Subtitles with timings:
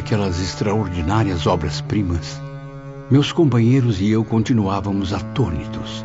[0.00, 2.40] Daquelas extraordinárias obras-primas,
[3.10, 6.02] meus companheiros e eu continuávamos atônitos,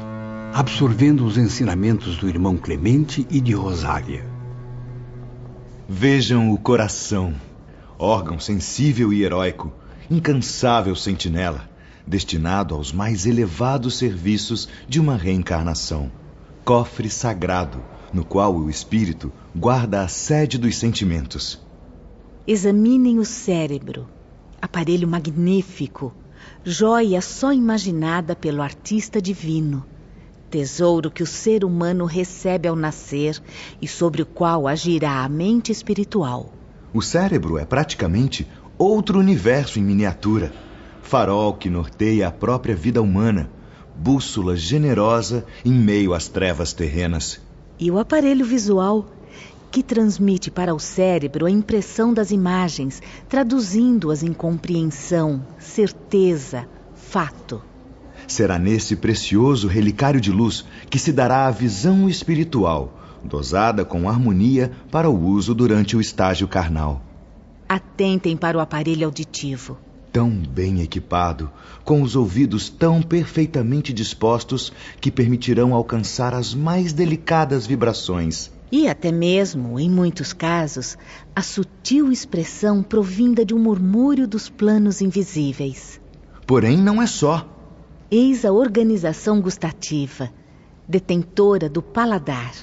[0.53, 4.25] absorvendo os ensinamentos do irmão Clemente e de Rosália.
[5.87, 7.33] Vejam o coração,
[7.97, 9.71] órgão sensível e heróico,
[10.11, 11.69] incansável sentinela,
[12.05, 16.11] destinado aos mais elevados serviços de uma reencarnação.
[16.65, 21.64] Cofre sagrado, no qual o espírito guarda a sede dos sentimentos.
[22.47, 24.07] Examinem o cérebro,
[24.61, 26.13] aparelho magnífico,
[26.63, 29.83] joia só imaginada pelo artista divino.
[30.51, 33.41] Tesouro que o ser humano recebe ao nascer
[33.81, 36.53] e sobre o qual agirá a mente espiritual.
[36.93, 40.53] O cérebro é praticamente outro universo em miniatura,
[41.01, 43.49] farol que norteia a própria vida humana,
[43.95, 47.41] bússola generosa em meio às trevas terrenas.
[47.79, 49.07] E o aparelho visual,
[49.75, 57.61] que transmite para o cérebro a impressão das imagens, traduzindo-as em compreensão, certeza, fato.
[58.25, 64.71] Será nesse precioso relicário de luz que se dará a visão espiritual, dosada com harmonia
[64.89, 67.03] para o uso durante o estágio carnal.
[67.67, 69.77] Atentem para o aparelho auditivo.
[70.09, 71.51] Tão bem equipado,
[71.83, 74.71] com os ouvidos tão perfeitamente dispostos
[75.01, 78.54] que permitirão alcançar as mais delicadas vibrações.
[78.71, 80.97] E até mesmo, em muitos casos,
[81.35, 86.01] a sutil expressão provinda de um murmúrio dos planos invisíveis.
[86.47, 87.47] Porém, não é só.
[88.09, 90.29] Eis a organização gustativa,
[90.87, 92.53] detentora do paladar.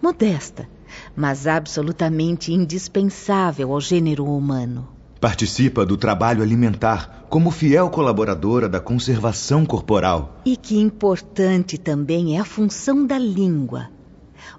[0.00, 0.68] Modesta,
[1.14, 4.88] mas absolutamente indispensável ao gênero humano.
[5.20, 10.40] Participa do trabalho alimentar como fiel colaboradora da conservação corporal.
[10.44, 13.88] E que importante também é a função da língua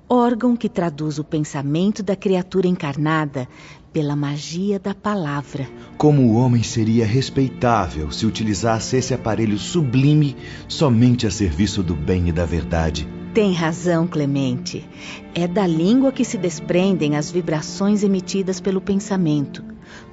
[0.10, 3.48] órgão que traduz o pensamento da criatura encarnada
[3.92, 5.70] pela magia da palavra.
[5.98, 10.36] Como o homem seria respeitável se utilizasse esse aparelho sublime
[10.68, 13.08] somente a serviço do bem e da verdade?
[13.34, 14.88] Tem razão, Clemente.
[15.34, 19.64] É da língua que se desprendem as vibrações emitidas pelo pensamento,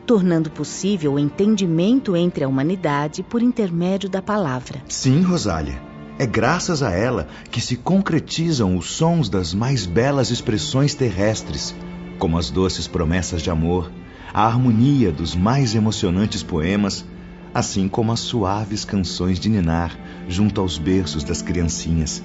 [0.07, 4.83] tornando possível o entendimento entre a humanidade por intermédio da palavra.
[4.89, 5.90] Sim, Rosália.
[6.21, 11.75] É graças a ela que se concretizam os sons das mais belas expressões terrestres,
[12.19, 13.91] como as doces promessas de amor,
[14.31, 17.07] a harmonia dos mais emocionantes poemas,
[17.55, 19.99] assim como as suaves canções de ninar
[20.29, 22.23] junto aos berços das criancinhas.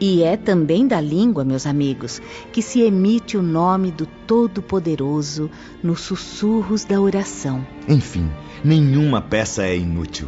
[0.00, 2.20] E é também da língua, meus amigos,
[2.52, 5.48] que se emite o nome do Todo-Poderoso
[5.84, 7.64] nos sussurros da oração.
[7.86, 8.28] Enfim,
[8.64, 10.26] nenhuma peça é inútil.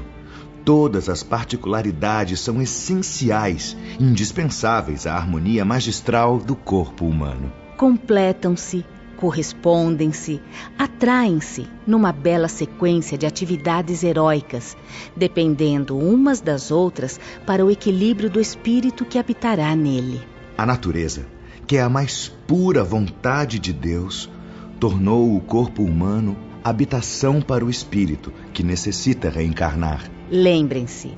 [0.65, 7.53] Todas as particularidades são essenciais, indispensáveis à harmonia magistral do corpo humano.
[7.77, 8.85] Completam-se,
[9.17, 10.41] correspondem-se,
[10.79, 14.77] atraem-se numa bela sequência de atividades heróicas,
[15.17, 20.21] dependendo umas das outras para o equilíbrio do espírito que habitará nele.
[20.57, 21.27] A natureza,
[21.67, 24.31] que é a mais pura vontade de Deus,
[24.79, 30.18] tornou o corpo humano habitação para o espírito que necessita reencarnar.
[30.31, 31.13] Lembrem-se,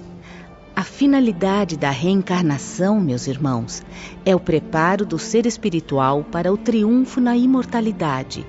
[0.75, 3.82] a finalidade da reencarnação, meus irmãos,
[4.25, 8.47] é o preparo do ser espiritual para o triunfo na imortalidade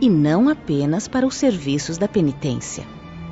[0.00, 2.84] e não apenas para os serviços da penitência.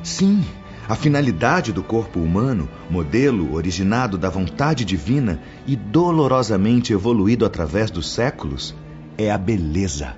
[0.05, 0.45] Sim,
[0.89, 8.09] a finalidade do corpo humano, modelo originado da vontade divina e dolorosamente evoluído através dos
[8.09, 8.75] séculos,
[9.19, 10.17] é a beleza.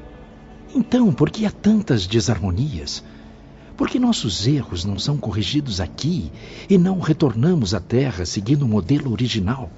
[0.74, 3.02] Então, por que há tantas desarmonias?
[3.80, 6.30] Por que nossos erros não são corrigidos aqui
[6.68, 9.70] e não retornamos à Terra seguindo o modelo original?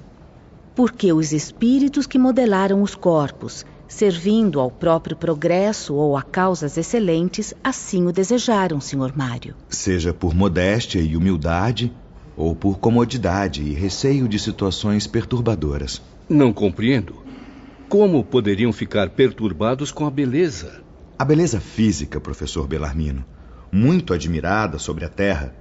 [0.75, 7.53] Porque os espíritos que modelaram os corpos, servindo ao próprio progresso ou a causas excelentes,
[7.63, 9.13] assim o desejaram, Sr.
[9.15, 9.55] Mário.
[9.69, 11.89] Seja por modéstia e humildade,
[12.35, 16.01] ou por comodidade e receio de situações perturbadoras.
[16.27, 17.23] Não compreendo.
[17.87, 20.81] Como poderiam ficar perturbados com a beleza?
[21.17, 23.23] A beleza física, professor Belarmino,
[23.73, 25.51] muito admirada sobre a Terra,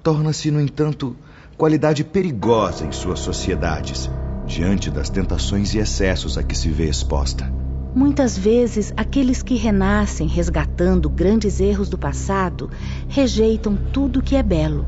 [0.00, 1.16] torna-se, no entanto,
[1.56, 4.08] qualidade perigosa em suas sociedades,
[4.46, 7.52] diante das tentações e excessos a que se vê exposta.
[7.92, 12.70] Muitas vezes, aqueles que renascem resgatando grandes erros do passado
[13.08, 14.86] rejeitam tudo que é belo,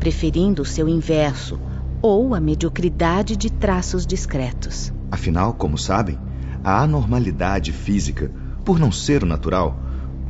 [0.00, 1.60] preferindo o seu inverso
[2.00, 4.90] ou a mediocridade de traços discretos.
[5.10, 6.18] Afinal, como sabem,
[6.62, 8.30] a anormalidade física,
[8.64, 9.78] por não ser o natural,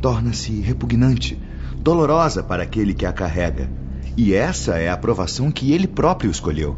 [0.01, 1.41] torna-se repugnante
[1.85, 3.69] dolorosa para aquele que a carrega.
[4.17, 6.75] E essa é a aprovação que ele próprio escolheu.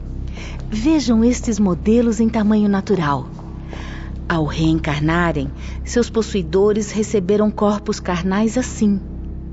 [0.68, 3.28] Vejam estes modelos em tamanho natural.
[4.28, 5.48] Ao reencarnarem,
[5.84, 9.00] seus possuidores receberam corpos carnais assim,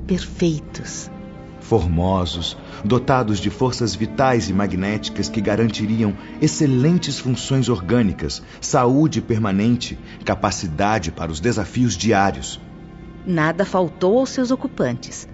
[0.08, 1.12] perfeitos.
[1.60, 11.12] Formosos, dotados de forças vitais e magnéticas que garantiriam excelentes funções orgânicas, saúde permanente, capacidade
[11.12, 12.60] para os desafios diários.
[13.26, 15.28] Nada faltou aos seus ocupantes.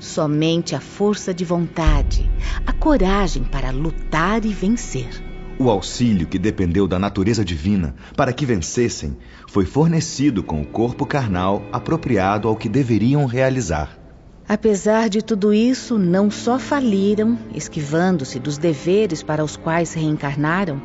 [0.00, 2.28] Somente a força de vontade,
[2.66, 5.22] a coragem para lutar e vencer.
[5.58, 9.14] O auxílio que dependeu da natureza divina para que vencessem
[9.46, 13.98] foi fornecido com o corpo carnal apropriado ao que deveriam realizar.
[14.48, 20.80] Apesar de tudo isso, não só faliram, esquivando-se dos deveres para os quais reencarnaram,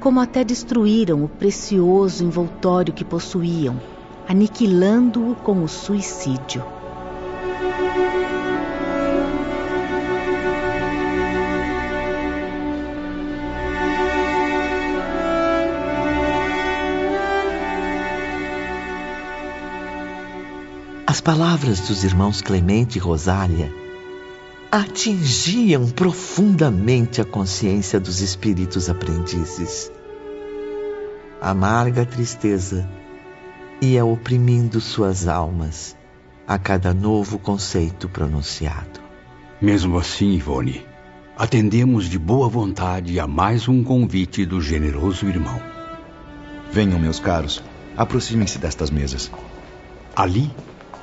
[0.00, 3.80] como até destruíram o precioso envoltório que possuíam,
[4.28, 6.62] aniquilando-o com o suicídio.
[21.20, 23.70] As palavras dos irmãos Clemente e Rosália
[24.72, 29.92] atingiam profundamente a consciência dos espíritos aprendizes.
[31.38, 32.88] Amarga tristeza
[33.82, 35.94] ia oprimindo suas almas
[36.48, 38.98] a cada novo conceito pronunciado.
[39.60, 40.86] Mesmo assim, Ivone,
[41.36, 45.60] atendemos de boa vontade a mais um convite do generoso irmão.
[46.72, 47.62] Venham, meus caros,
[47.94, 49.30] aproximem-se destas mesas.
[50.16, 50.50] Ali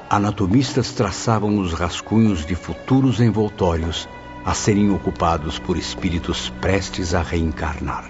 [0.09, 4.07] anatomistas traçavam os rascunhos de futuros envoltórios
[4.45, 8.09] a serem ocupados por espíritos prestes a reencarnar.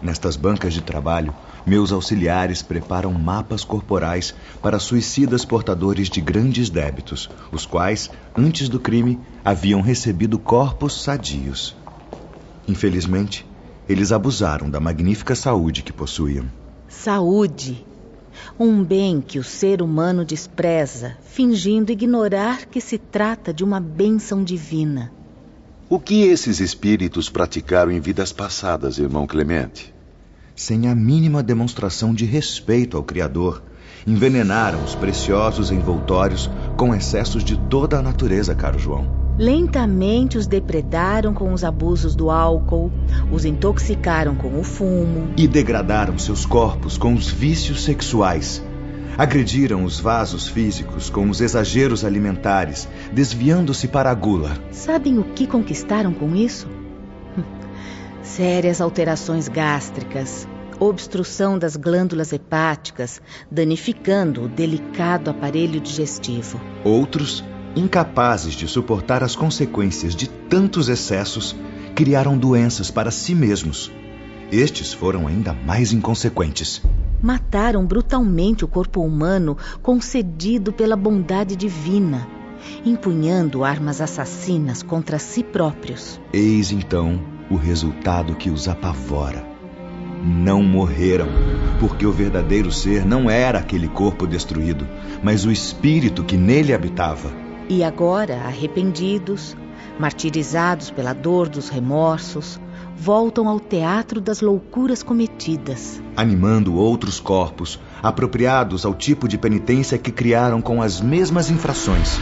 [0.00, 1.34] Nestas bancas de trabalho,
[1.66, 8.80] meus auxiliares preparam mapas corporais para suicidas portadores de grandes débitos, os quais, antes do
[8.80, 11.76] crime, haviam recebido corpos sadios.
[12.66, 13.46] Infelizmente,
[13.88, 16.46] eles abusaram da magnífica saúde que possuíam.
[16.88, 17.84] Saúde
[18.58, 24.42] um bem que o ser humano despreza, fingindo ignorar que se trata de uma bênção
[24.42, 25.12] divina.
[25.88, 29.92] O que esses espíritos praticaram em vidas passadas, irmão Clemente?
[30.56, 33.62] Sem a mínima demonstração de respeito ao Criador,
[34.06, 39.21] envenenaram os preciosos envoltórios com excessos de toda a natureza, caro João.
[39.38, 42.92] Lentamente os depredaram com os abusos do álcool,
[43.30, 45.32] os intoxicaram com o fumo.
[45.36, 48.62] E degradaram seus corpos com os vícios sexuais.
[49.16, 54.50] Agrediram os vasos físicos com os exageros alimentares, desviando-se para a gula.
[54.70, 56.68] Sabem o que conquistaram com isso?
[58.22, 60.46] Sérias alterações gástricas,
[60.78, 63.20] obstrução das glândulas hepáticas,
[63.50, 66.60] danificando o delicado aparelho digestivo.
[66.84, 71.56] Outros incapazes de suportar as consequências de tantos excessos,
[71.94, 73.90] criaram doenças para si mesmos.
[74.50, 76.82] Estes foram ainda mais inconsequentes.
[77.22, 82.28] Mataram brutalmente o corpo humano concedido pela bondade divina,
[82.84, 86.20] empunhando armas assassinas contra si próprios.
[86.32, 87.20] Eis então
[87.50, 89.46] o resultado que os apavora.
[90.22, 91.28] Não morreram,
[91.80, 94.86] porque o verdadeiro ser não era aquele corpo destruído,
[95.22, 97.41] mas o espírito que nele habitava.
[97.68, 99.56] E agora, arrependidos,
[99.98, 102.60] martirizados pela dor dos remorsos,
[102.96, 106.02] voltam ao teatro das loucuras cometidas.
[106.16, 112.18] Animando outros corpos, apropriados ao tipo de penitência que criaram com as mesmas infrações.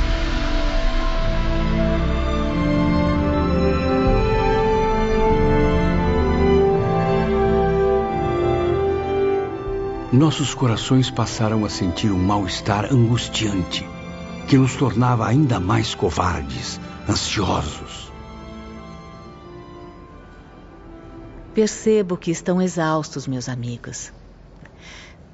[10.12, 13.86] Nossos corações passaram a sentir um mal-estar angustiante
[14.50, 18.10] que nos tornava ainda mais covardes, ansiosos.
[21.54, 24.12] Percebo que estão exaustos, meus amigos.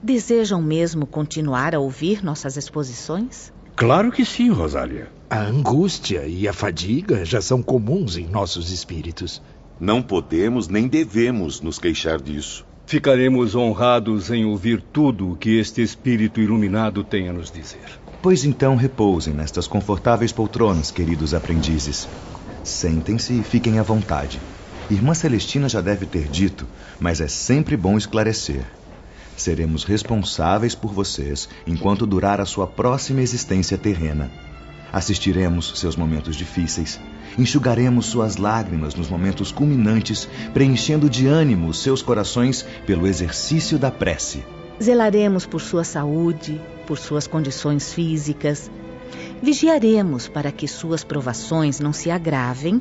[0.02, 3.50] Desejam mesmo continuar a ouvir nossas exposições?
[3.74, 5.10] Claro que sim, Rosália.
[5.30, 9.40] A angústia e a fadiga já são comuns em nossos espíritos.
[9.80, 12.66] Não podemos nem devemos nos queixar disso.
[12.84, 17.98] Ficaremos honrados em ouvir tudo o que este espírito iluminado tem a nos dizer.
[18.22, 22.08] Pois então repousem nestas confortáveis poltronas, queridos aprendizes.
[22.62, 24.40] Sentem-se e fiquem à vontade.
[24.90, 26.66] Irmã Celestina já deve ter dito,
[26.98, 28.64] mas é sempre bom esclarecer.
[29.36, 34.30] Seremos responsáveis por vocês enquanto durar a sua próxima existência terrena.
[34.92, 36.98] Assistiremos seus momentos difíceis,
[37.38, 44.42] enxugaremos suas lágrimas nos momentos culminantes, preenchendo de ânimo seus corações pelo exercício da prece.
[44.82, 48.70] Zelaremos por sua saúde, por suas condições físicas.
[49.42, 52.80] Vigiaremos para que suas provações não se agravem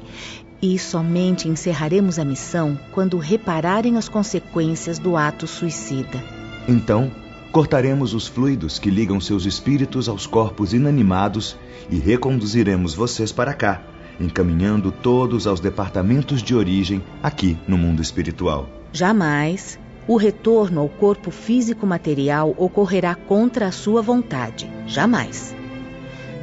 [0.61, 6.23] e somente encerraremos a missão quando repararem as consequências do ato suicida.
[6.67, 7.11] Então,
[7.51, 11.57] cortaremos os fluidos que ligam seus espíritos aos corpos inanimados
[11.89, 13.83] e reconduziremos vocês para cá,
[14.19, 18.69] encaminhando todos aos departamentos de origem aqui no mundo espiritual.
[18.91, 24.69] Jamais o retorno ao corpo físico material ocorrerá contra a sua vontade.
[24.85, 25.55] Jamais.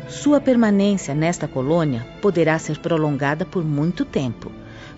[0.09, 4.51] Sua permanência nesta colônia poderá ser prolongada por muito tempo,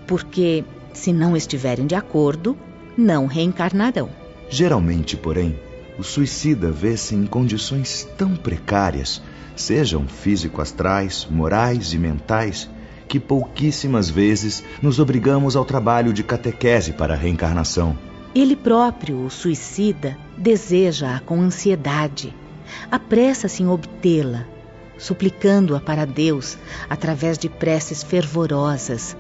[0.07, 2.57] porque, se não estiverem de acordo,
[2.97, 4.09] não reencarnarão.
[4.49, 5.59] Geralmente, porém,
[5.99, 9.23] o suicida vê-se em condições tão precárias,
[9.55, 12.69] sejam físico-astrais, morais e mentais,
[13.07, 17.97] que pouquíssimas vezes nos obrigamos ao trabalho de catequese para a reencarnação.
[18.35, 22.35] Ele próprio, o suicida, deseja-a com ansiedade,
[22.91, 24.45] apressa-se em obtê-la,
[24.99, 26.59] suplicando-a para Deus
[26.91, 29.17] através de preces fervorosas,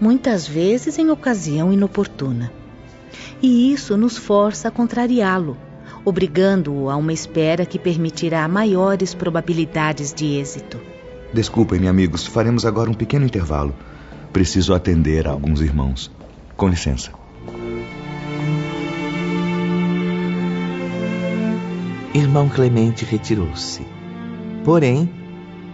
[0.00, 2.52] muitas vezes em ocasião inoportuna.
[3.42, 5.56] E isso nos força a contrariá-lo,
[6.04, 10.78] obrigando-o a uma espera que permitirá maiores probabilidades de êxito.
[11.32, 13.74] Desculpem-me, amigos, faremos agora um pequeno intervalo.
[14.32, 16.10] Preciso atender a alguns irmãos.
[16.56, 17.21] Com licença.
[22.14, 23.86] Irmão Clemente retirou-se.
[24.64, 25.08] Porém,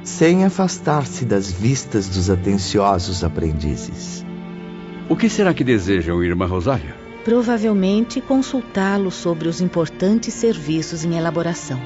[0.04, 4.24] sem afastar-se das vistas dos atenciosos aprendizes.
[5.08, 6.94] O que será que desejam, irmã Rosália?
[7.24, 11.80] Provavelmente consultá-lo sobre os importantes serviços em elaboração.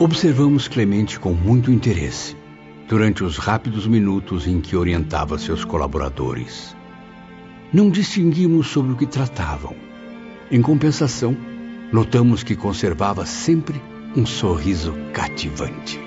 [0.00, 2.36] Observamos Clemente com muito interesse
[2.88, 6.74] durante os rápidos minutos em que orientava seus colaboradores.
[7.72, 9.76] Não distinguimos sobre o que tratavam.
[10.50, 11.36] Em compensação,
[11.92, 13.80] notamos que conservava sempre
[14.16, 16.00] um sorriso cativante.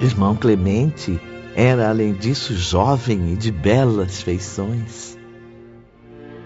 [0.00, 1.20] Irmão Clemente
[1.54, 5.16] era, além disso, jovem e de belas feições.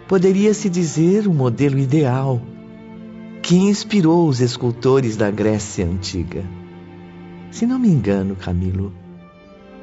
[0.09, 2.41] Poderia-se dizer o um modelo ideal
[3.43, 6.45] que inspirou os escultores da Grécia Antiga.
[7.51, 8.93] Se não me engano, Camilo,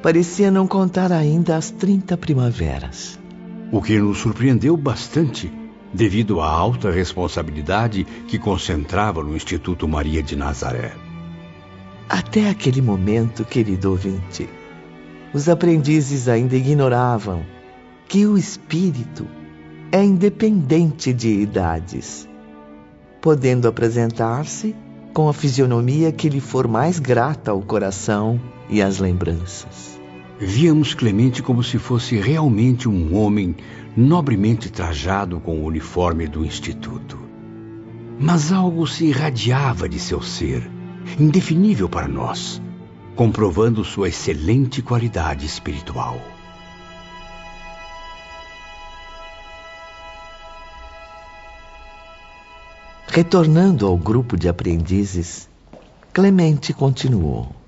[0.02, 3.18] parecia não contar ainda as 30 primaveras.
[3.72, 5.50] O que nos surpreendeu bastante,
[5.94, 10.92] devido à alta responsabilidade que concentrava no Instituto Maria de Nazaré.
[12.08, 14.48] Até aquele momento, querido ouvinte,
[15.32, 17.44] os aprendizes ainda ignoravam
[18.08, 19.26] que o espírito
[19.90, 22.28] é independente de idades,
[23.22, 24.74] podendo apresentar-se
[25.14, 29.93] com a fisionomia que lhe for mais grata ao coração e às lembranças.
[30.38, 33.54] Víamos Clemente como se fosse realmente um homem
[33.96, 37.16] nobremente trajado com o uniforme do Instituto.
[38.18, 40.68] Mas algo se irradiava de seu ser
[41.20, 42.60] indefinível para nós,
[43.14, 46.20] comprovando sua excelente qualidade espiritual.
[53.06, 55.48] Retornando ao grupo de aprendizes,
[56.12, 57.63] Clemente continuou.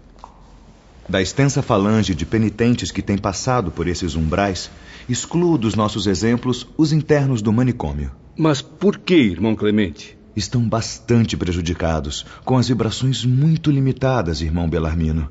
[1.08, 4.70] Da extensa falange de penitentes que tem passado por esses umbrais,
[5.08, 8.10] excluo dos nossos exemplos os internos do manicômio.
[8.36, 10.16] Mas por que, irmão Clemente?
[10.36, 15.30] estão bastante prejudicados, com as vibrações muito limitadas, irmão Belarmino.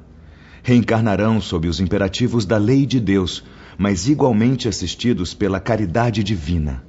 [0.64, 3.44] Reencarnarão sob os imperativos da lei de Deus,
[3.78, 6.84] mas igualmente assistidos pela caridade divina.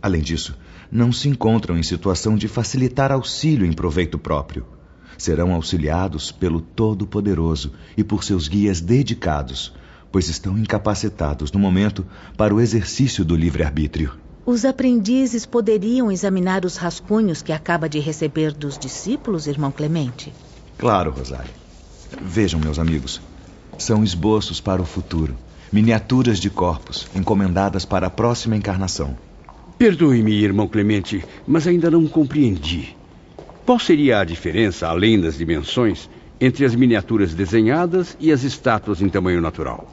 [0.00, 0.56] Além disso,
[0.90, 4.77] não se encontram em situação de facilitar auxílio em proveito próprio.
[5.16, 9.72] Serão auxiliados pelo Todo-Poderoso e por seus guias dedicados,
[10.12, 14.12] pois estão incapacitados no momento para o exercício do livre-arbítrio.
[14.44, 20.32] Os aprendizes poderiam examinar os rascunhos que acaba de receber dos discípulos, irmão Clemente?
[20.78, 21.50] Claro, Rosário.
[22.22, 23.20] Vejam, meus amigos.
[23.76, 25.36] São esboços para o futuro.
[25.70, 29.16] Miniaturas de corpos, encomendadas para a próxima encarnação.
[29.76, 32.96] Perdoe-me, irmão Clemente, mas ainda não compreendi.
[33.68, 36.08] Qual seria a diferença, além das dimensões,
[36.40, 39.86] entre as miniaturas desenhadas e as estátuas em tamanho natural?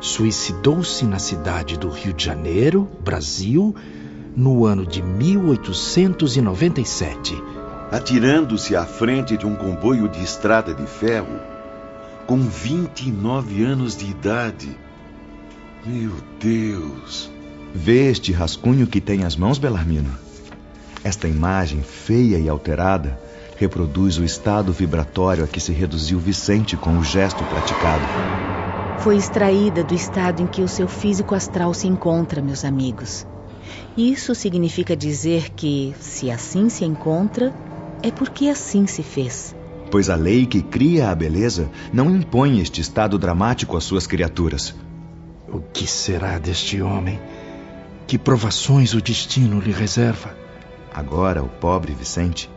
[0.00, 3.74] Suicidou-se na cidade do Rio de Janeiro, Brasil,
[4.36, 7.42] no ano de 1897.
[7.90, 11.57] Atirando-se à frente de um comboio de estrada de ferro,
[12.28, 14.68] com 29 anos de idade.
[15.86, 17.30] Meu Deus!
[17.74, 20.10] Vê este rascunho que tem as mãos, Belarmino?
[21.02, 23.18] Esta imagem feia e alterada
[23.56, 28.04] reproduz o estado vibratório a que se reduziu Vicente com o gesto praticado.
[28.98, 33.26] Foi extraída do estado em que o seu físico astral se encontra, meus amigos.
[33.96, 37.54] Isso significa dizer que, se assim se encontra,
[38.02, 39.56] é porque assim se fez.
[39.90, 44.74] Pois a lei que cria a beleza não impõe este estado dramático às suas criaturas.
[45.50, 47.18] O que será deste homem?
[48.06, 50.36] Que provações o destino lhe reserva?
[50.94, 52.50] Agora, o pobre Vicente,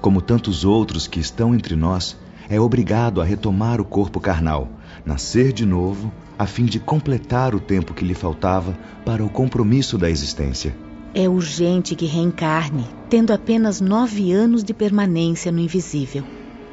[0.00, 2.16] como tantos outros que estão entre nós,
[2.48, 4.68] é obrigado a retomar o corpo carnal,
[5.04, 9.98] nascer de novo, a fim de completar o tempo que lhe faltava para o compromisso
[9.98, 10.74] da existência.
[11.14, 16.24] É urgente que reencarne, tendo apenas nove anos de permanência no invisível.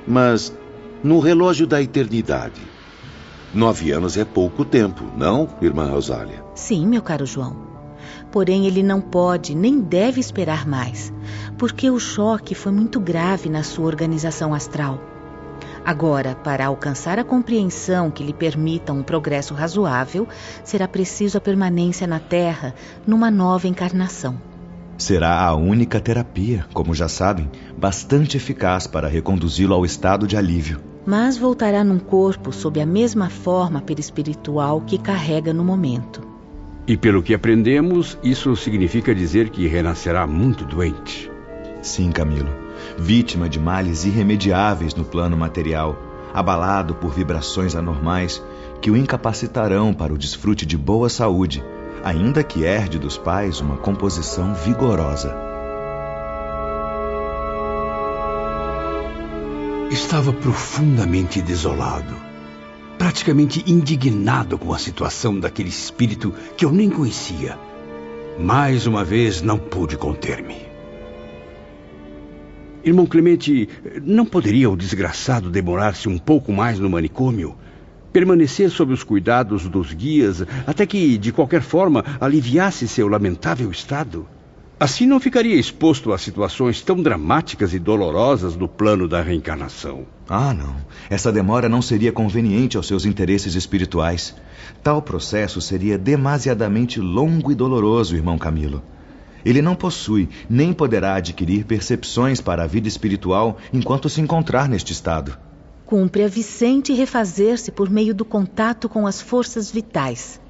[0.07, 0.53] Mas
[1.03, 2.61] no relógio da eternidade,
[3.53, 6.43] nove anos é pouco tempo, não, irmã Rosália?
[6.53, 7.55] Sim, meu caro João.
[8.31, 11.11] Porém, ele não pode nem deve esperar mais,
[11.57, 14.99] porque o choque foi muito grave na sua organização astral.
[15.85, 20.27] Agora, para alcançar a compreensão que lhe permita um progresso razoável,
[20.63, 22.73] será preciso a permanência na Terra
[23.05, 24.54] numa nova encarnação.
[24.97, 30.79] Será a única terapia, como já sabem, bastante eficaz para reconduzi-lo ao estado de alívio.
[31.05, 36.21] Mas voltará num corpo sob a mesma forma perispiritual que carrega no momento.
[36.87, 41.29] E pelo que aprendemos, isso significa dizer que renascerá muito doente.
[41.81, 42.49] Sim, Camilo.
[42.97, 45.97] Vítima de males irremediáveis no plano material,
[46.33, 48.41] abalado por vibrações anormais
[48.81, 51.63] que o incapacitarão para o desfrute de boa saúde,
[52.05, 55.35] ainda que herde dos pais uma composição vigorosa.
[59.91, 62.15] Estava profundamente desolado
[62.97, 67.57] praticamente indignado com a situação daquele espírito que eu nem conhecia.
[68.39, 70.57] Mais uma vez não pude conter-me.
[72.83, 73.67] Irmão Clemente,
[74.03, 77.55] não poderia o desgraçado demorar-se um pouco mais no manicômio?
[78.15, 84.25] Permanecer sob os cuidados dos guias até que, de qualquer forma, aliviasse seu lamentável estado?
[84.79, 90.05] Assim não ficaria exposto a situações tão dramáticas e dolorosas do plano da reencarnação.
[90.29, 90.77] Ah, não.
[91.09, 94.33] Essa demora não seria conveniente aos seus interesses espirituais.
[94.81, 98.81] Tal processo seria demasiadamente longo e doloroso, irmão Camilo.
[99.43, 104.93] Ele não possui nem poderá adquirir percepções para a vida espiritual enquanto se encontrar neste
[104.93, 105.37] estado.
[105.85, 110.41] Cumpre a Vicente refazer-se por meio do contato com as forças vitais.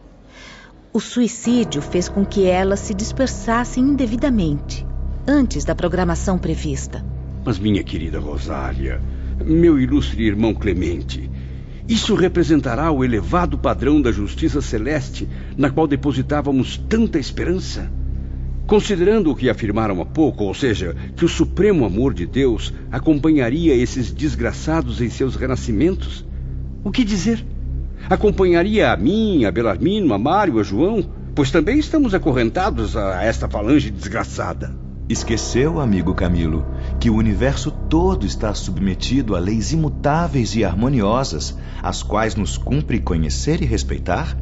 [0.93, 4.87] O suicídio fez com que elas se dispersassem indevidamente,
[5.27, 7.05] antes da programação prevista.
[7.43, 9.01] Mas, minha querida Rosália,
[9.43, 11.29] meu ilustre irmão Clemente,
[11.85, 17.91] isso representará o elevado padrão da justiça celeste na qual depositávamos tanta esperança?
[18.67, 23.75] Considerando o que afirmaram há pouco, ou seja, que o supremo amor de Deus acompanharia
[23.75, 26.25] esses desgraçados em seus renascimentos,
[26.83, 27.45] o que dizer?
[28.09, 33.47] Acompanharia a mim, a Belarmino, a Mário, a João, pois também estamos acorrentados a esta
[33.47, 34.75] falange desgraçada.
[35.07, 36.65] Esqueceu, amigo Camilo,
[36.99, 42.99] que o universo todo está submetido a leis imutáveis e harmoniosas, as quais nos cumpre
[42.99, 44.35] conhecer e respeitar?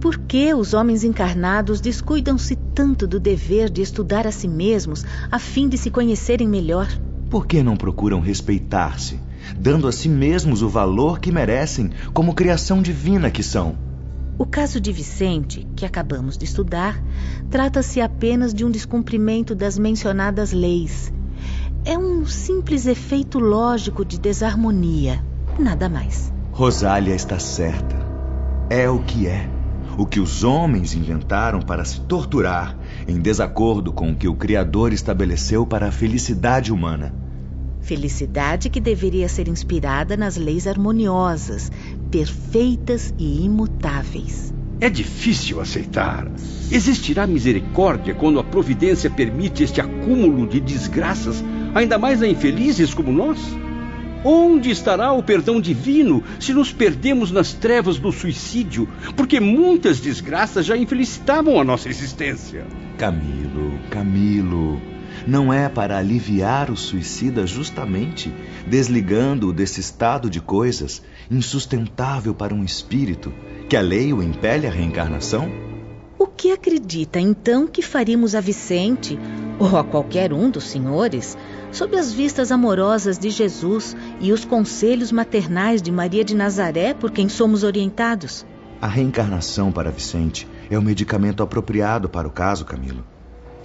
[0.00, 5.40] Por que os homens encarnados descuidam-se tanto do dever de estudar a si mesmos a
[5.40, 6.88] fim de se conhecerem melhor?
[7.28, 9.18] Por que não procuram respeitar-se,
[9.56, 13.76] dando a si mesmos o valor que merecem como criação divina que são.
[14.38, 17.02] O caso de Vicente, que acabamos de estudar,
[17.50, 21.12] trata-se apenas de um descumprimento das mencionadas leis.
[21.84, 25.24] É um simples efeito lógico de desarmonia,
[25.58, 26.32] nada mais.
[26.52, 27.96] Rosália está certa.
[28.70, 29.57] É o que é.
[29.98, 34.92] O que os homens inventaram para se torturar, em desacordo com o que o Criador
[34.92, 37.12] estabeleceu para a felicidade humana.
[37.80, 41.72] Felicidade que deveria ser inspirada nas leis harmoniosas,
[42.12, 44.54] perfeitas e imutáveis.
[44.80, 46.30] É difícil aceitar.
[46.70, 51.42] Existirá misericórdia quando a providência permite este acúmulo de desgraças,
[51.74, 53.36] ainda mais a infelizes como nós?
[54.24, 58.88] Onde estará o perdão divino se nos perdemos nas trevas do suicídio?
[59.16, 62.66] Porque muitas desgraças já infelicitavam a nossa existência.
[62.96, 64.80] Camilo, Camilo,
[65.26, 68.32] não é para aliviar o suicida justamente
[68.66, 73.32] desligando-o desse estado de coisas insustentável para um espírito
[73.68, 75.50] que a lei o impele à reencarnação?
[76.18, 79.18] O que acredita então que faríamos a Vicente
[79.58, 81.36] ou a qualquer um dos senhores
[81.70, 87.10] sob as vistas amorosas de Jesus e os conselhos maternais de Maria de Nazaré por
[87.10, 88.46] quem somos orientados?
[88.80, 93.04] A reencarnação para Vicente é o medicamento apropriado para o caso, Camilo.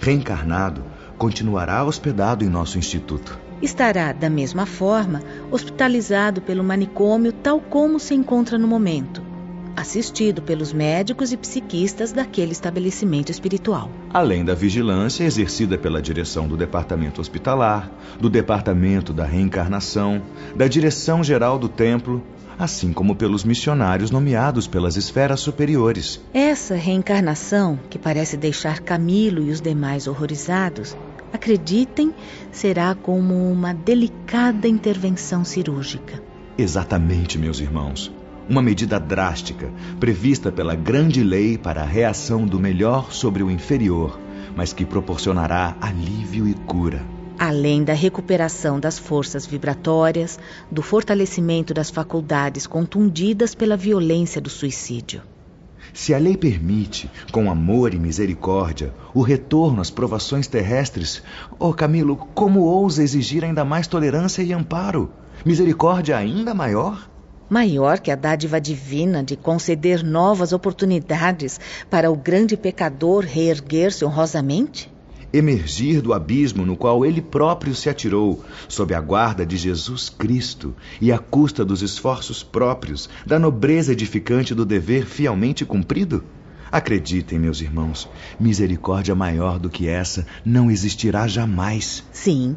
[0.00, 0.84] Reencarnado,
[1.16, 3.38] continuará hospedado em nosso instituto.
[3.62, 9.22] Estará, da mesma forma, hospitalizado pelo manicômio tal como se encontra no momento,
[9.76, 13.90] assistido pelos médicos e psiquistas daquele estabelecimento espiritual.
[14.12, 20.22] Além da vigilância exercida pela direção do departamento hospitalar, do departamento da reencarnação,
[20.54, 22.22] da direção geral do templo
[22.58, 26.20] assim como pelos missionários nomeados pelas esferas superiores.
[26.32, 30.96] Essa reencarnação, que parece deixar Camilo e os demais horrorizados,
[31.32, 32.14] acreditem,
[32.52, 36.22] será como uma delicada intervenção cirúrgica.
[36.56, 38.12] Exatamente, meus irmãos.
[38.48, 44.20] Uma medida drástica, prevista pela grande lei para a reação do melhor sobre o inferior,
[44.54, 50.38] mas que proporcionará alívio e cura além da recuperação das forças vibratórias,
[50.70, 55.22] do fortalecimento das faculdades contundidas pela violência do suicídio.
[55.92, 61.22] Se a lei permite, com amor e misericórdia, o retorno às provações terrestres,
[61.58, 65.10] oh Camilo, como ousa exigir ainda mais tolerância e amparo?
[65.44, 67.08] Misericórdia ainda maior?
[67.48, 74.92] Maior que a dádiva divina de conceder novas oportunidades para o grande pecador reerguer-se honrosamente?
[75.36, 80.74] emergir do abismo no qual ele próprio se atirou, sob a guarda de Jesus Cristo
[81.00, 86.22] e à custa dos esforços próprios, da nobreza edificante do dever fielmente cumprido?
[86.70, 92.04] Acreditem, meus irmãos, misericórdia maior do que essa não existirá jamais.
[92.12, 92.56] Sim,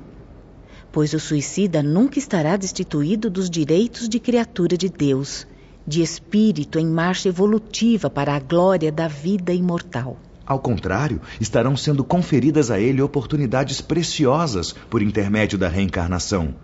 [0.98, 5.46] pois o suicida nunca estará destituído dos direitos de criatura de Deus,
[5.86, 10.18] de espírito em marcha evolutiva para a glória da vida imortal.
[10.44, 16.56] Ao contrário, estarão sendo conferidas a ele oportunidades preciosas por intermédio da reencarnação.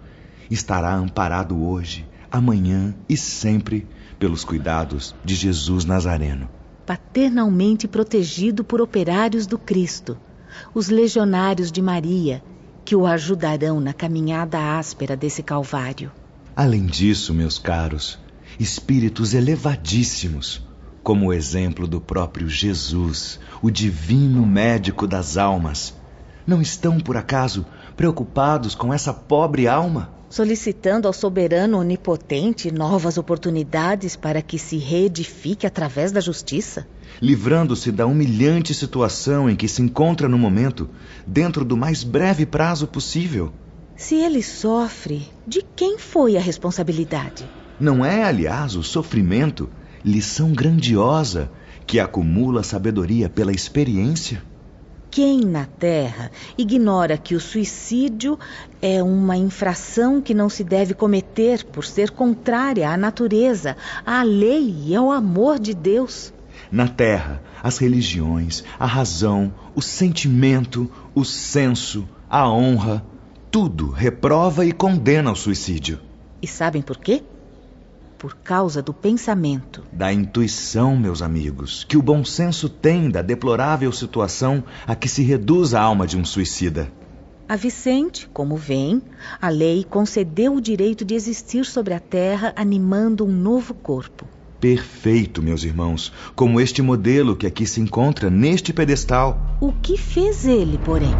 [0.50, 3.86] Estará amparado hoje, amanhã e sempre
[4.18, 6.50] pelos cuidados de Jesus Nazareno.
[6.88, 10.18] Paternalmente protegido por operários do Cristo,
[10.74, 12.42] os legionários de Maria,
[12.86, 16.12] que o ajudarão na caminhada áspera desse Calvário.
[16.56, 18.20] Além disso, meus caros,
[18.60, 20.62] espíritos elevadíssimos
[21.04, 25.94] como o exemplo do próprio Jesus, o divino médico das almas.
[26.48, 27.66] Não estão, por acaso,
[27.98, 30.13] preocupados com essa pobre alma?
[30.34, 36.88] Solicitando ao soberano onipotente novas oportunidades para que se reedifique através da justiça?
[37.22, 40.90] Livrando-se da humilhante situação em que se encontra no momento,
[41.28, 43.54] dentro do mais breve prazo possível.
[43.96, 47.48] Se ele sofre, de quem foi a responsabilidade?
[47.80, 49.70] Não é, aliás, o sofrimento
[50.04, 51.52] lição grandiosa
[51.86, 54.42] que acumula sabedoria pela experiência?
[55.14, 58.40] Quem na Terra ignora que o suicídio
[58.82, 64.74] é uma infração que não se deve cometer por ser contrária à natureza, à lei
[64.88, 66.34] e ao amor de Deus?
[66.72, 73.06] Na Terra, as religiões, a razão, o sentimento, o senso, a honra,
[73.52, 76.00] tudo reprova e condena o suicídio.
[76.42, 77.22] E sabem por quê?
[78.24, 79.84] Por causa do pensamento.
[79.92, 85.22] Da intuição, meus amigos, que o bom senso tem da deplorável situação a que se
[85.24, 86.90] reduz a alma de um suicida.
[87.50, 89.02] A Vicente, como vem,
[89.42, 94.26] a lei concedeu o direito de existir sobre a terra animando um novo corpo.
[94.58, 99.58] Perfeito, meus irmãos, como este modelo que aqui se encontra neste pedestal.
[99.60, 101.14] O que fez ele, porém?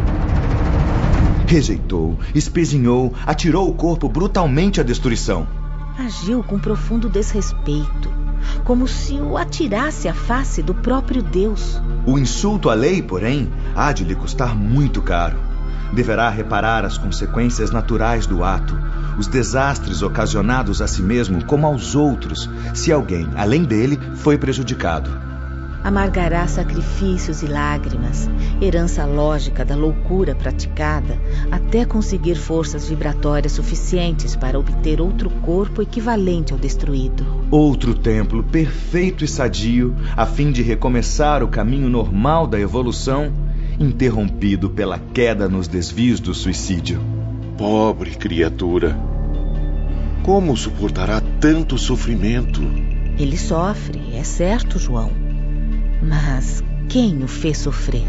[1.46, 5.63] Rejeitou, espezinhou, atirou o corpo brutalmente à destruição
[5.98, 8.12] agiu com profundo desrespeito,
[8.64, 11.80] como se o atirasse à face do próprio Deus.
[12.06, 15.38] O insulto à lei, porém, há de lhe custar muito caro.
[15.92, 18.76] Deverá reparar as consequências naturais do ato,
[19.18, 25.33] os desastres ocasionados a si mesmo como aos outros, se alguém, além dele, foi prejudicado
[25.84, 31.20] amargará sacrifícios e lágrimas, herança lógica da loucura praticada,
[31.50, 37.26] até conseguir forças vibratórias suficientes para obter outro corpo equivalente ao destruído.
[37.50, 43.30] Outro templo perfeito e sadio, a fim de recomeçar o caminho normal da evolução,
[43.78, 46.98] interrompido pela queda nos desvios do suicídio.
[47.58, 48.96] Pobre criatura!
[50.22, 52.62] Como suportará tanto sofrimento?
[53.18, 55.23] Ele sofre, é certo, João.
[56.06, 58.06] Mas quem o fez sofrer?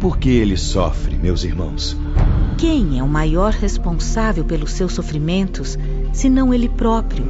[0.00, 1.96] Por que ele sofre, meus irmãos?
[2.58, 5.78] Quem é o maior responsável pelos seus sofrimentos,
[6.12, 7.24] senão ele próprio,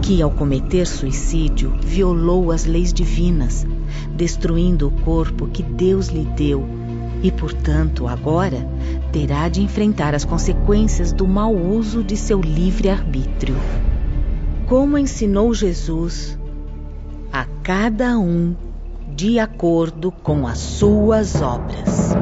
[0.00, 3.66] que, ao cometer suicídio, violou as leis divinas,
[4.16, 6.64] destruindo o corpo que Deus lhe deu
[7.22, 8.68] e, portanto, agora
[9.10, 13.56] terá de enfrentar as consequências do mau uso de seu livre-arbítrio.
[14.66, 16.38] Como ensinou Jesus,
[17.32, 18.54] a cada um
[19.14, 22.14] de acordo com as suas obras.